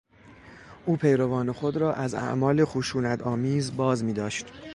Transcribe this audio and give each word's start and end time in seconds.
او 0.85 0.97
پیروان 0.97 1.51
خود 1.51 1.77
را 1.77 1.93
از 1.93 2.13
اعمال 2.13 2.65
خشونتآمیز 2.65 3.75
باز 3.75 4.03
میداشت. 4.03 4.45